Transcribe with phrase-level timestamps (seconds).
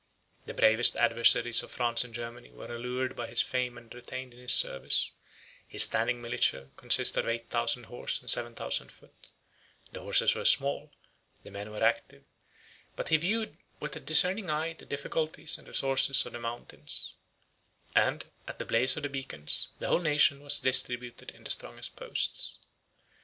[0.47, 4.39] The bravest adventurers of France and Germany were allured by his fame and retained in
[4.39, 5.11] his service:
[5.67, 9.29] his standing militia consisted of eight thousand horse and seven thousand foot;
[9.91, 10.89] the horses were small,
[11.43, 12.23] the men were active;
[12.95, 17.13] but he viewed with a discerning eye the difficulties and resources of the mountains;
[17.95, 21.95] and, at the blaze of the beacons, the whole nation was distributed in the strongest
[21.95, 22.57] posts.